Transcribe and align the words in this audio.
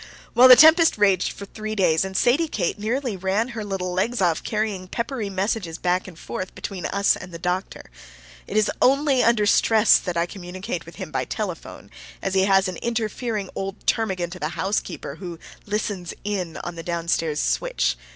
Well, 0.33 0.47
the 0.47 0.55
tempest 0.55 0.97
raged 0.97 1.31
for 1.31 1.45
three 1.45 1.75
days, 1.75 2.03
and 2.03 2.17
Sadie 2.17 2.47
Kate 2.47 2.79
nearly 2.79 3.15
ran 3.15 3.49
her 3.49 3.63
little 3.63 3.93
legs 3.93 4.19
off 4.19 4.41
carrying 4.41 4.87
peppery 4.87 5.29
messages 5.29 5.77
back 5.77 6.07
and 6.07 6.17
forth 6.17 6.55
between 6.55 6.87
us 6.87 7.15
and 7.15 7.31
the 7.31 7.37
doctor. 7.37 7.83
It 8.47 8.57
is 8.57 8.71
only 8.81 9.21
under 9.23 9.45
stress 9.45 9.99
that 9.99 10.17
I 10.17 10.25
communicate 10.25 10.87
with 10.87 10.95
him 10.95 11.11
by 11.11 11.25
telephone, 11.25 11.91
as 12.19 12.33
he 12.33 12.45
has 12.45 12.67
an 12.67 12.77
interfering 12.77 13.51
old 13.53 13.85
termagant 13.85 14.35
of 14.35 14.41
a 14.41 14.49
housekeeper 14.57 15.17
who 15.19 15.37
"listens 15.67 16.15
in" 16.23 16.57
on 16.63 16.73
the 16.73 16.81
down 16.81 17.07
stairs 17.07 17.39
switch. 17.39 17.95